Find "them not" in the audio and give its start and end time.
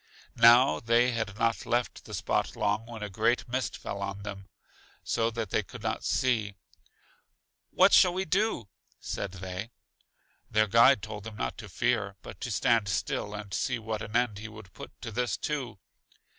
11.23-11.55